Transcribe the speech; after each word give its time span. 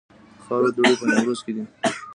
د 0.37 0.39
خاورو 0.45 0.69
دوړې 0.75 0.93
په 0.99 1.05
نیمروز 1.09 1.39
کې 1.45 1.51
دي 1.55 1.63